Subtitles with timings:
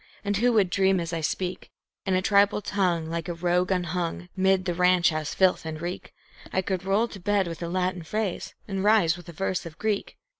[0.25, 1.69] And who would dream as I speak
[2.07, 6.11] In a tribal tongue like a rogue unhung, 'mid the ranch house filth and reek,
[6.51, 9.77] I could roll to bed with a Latin phrase and rise with a verse of
[9.77, 10.17] Greek?